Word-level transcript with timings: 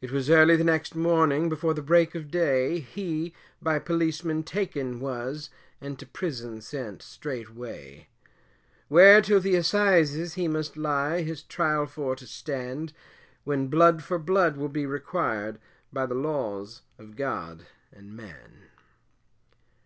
It 0.00 0.10
was 0.10 0.30
early 0.30 0.56
the 0.56 0.64
next 0.64 0.94
morning, 0.96 1.50
before 1.50 1.74
the 1.74 1.82
break 1.82 2.14
of 2.14 2.30
day, 2.30 2.78
He 2.80 3.34
by 3.60 3.80
Policemen 3.80 4.44
taken 4.44 4.98
was, 4.98 5.50
and 5.78 5.98
to 5.98 6.06
prison 6.06 6.62
sent 6.62 7.02
straightway, 7.02 8.08
Where 8.88 9.20
till 9.20 9.40
the 9.40 9.56
Assizes 9.56 10.32
he 10.32 10.48
must 10.48 10.78
lie, 10.78 11.20
his 11.20 11.42
trial 11.42 11.84
for 11.84 12.16
to 12.16 12.26
stand, 12.26 12.94
When 13.44 13.66
blood 13.68 14.02
for 14.02 14.18
blood 14.18 14.56
will 14.56 14.70
be 14.70 14.86
required, 14.86 15.60
by 15.92 16.06
the 16.06 16.14
laws 16.14 16.80
of 16.98 17.14
God 17.14 17.66
and 17.92 18.16
man. 18.16 18.68